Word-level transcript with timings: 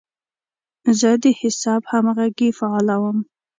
زه 0.99 1.09
د 1.23 1.25
حساب 1.39 1.81
همغږي 1.91 2.49
فعالوم. 2.59 3.17